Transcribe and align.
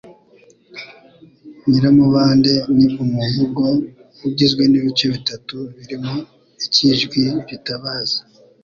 Nyiramubande' 1.67 2.55
ni 2.77 2.85
umuvugo 3.03 3.63
ugizwe 4.27 4.63
n'ibice 4.67 5.05
bitatu 5.15 5.55
birimo 5.75 6.13
icy'ijwi 6.65 7.21
ritabaza, 7.47 8.19